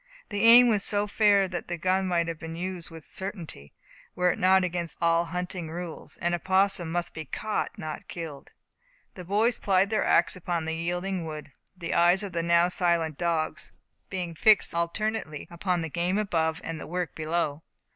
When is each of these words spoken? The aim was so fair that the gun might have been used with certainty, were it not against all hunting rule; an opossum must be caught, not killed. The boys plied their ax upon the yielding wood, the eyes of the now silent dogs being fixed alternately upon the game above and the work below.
The 0.29 0.41
aim 0.43 0.67
was 0.67 0.83
so 0.83 1.05
fair 1.05 1.47
that 1.47 1.67
the 1.67 1.77
gun 1.77 2.07
might 2.07 2.27
have 2.27 2.39
been 2.39 2.55
used 2.55 2.89
with 2.89 3.05
certainty, 3.05 3.71
were 4.15 4.31
it 4.31 4.39
not 4.39 4.63
against 4.63 4.97
all 4.99 5.25
hunting 5.25 5.69
rule; 5.69 6.09
an 6.19 6.33
opossum 6.33 6.91
must 6.91 7.13
be 7.13 7.23
caught, 7.25 7.77
not 7.77 8.07
killed. 8.07 8.49
The 9.13 9.23
boys 9.23 9.59
plied 9.59 9.91
their 9.91 10.03
ax 10.03 10.35
upon 10.35 10.65
the 10.65 10.73
yielding 10.73 11.23
wood, 11.23 11.51
the 11.77 11.93
eyes 11.93 12.23
of 12.23 12.31
the 12.31 12.41
now 12.41 12.67
silent 12.67 13.19
dogs 13.19 13.73
being 14.09 14.33
fixed 14.33 14.73
alternately 14.73 15.47
upon 15.51 15.81
the 15.81 15.87
game 15.89 16.17
above 16.17 16.61
and 16.63 16.79
the 16.79 16.87
work 16.87 17.13
below. 17.13 17.61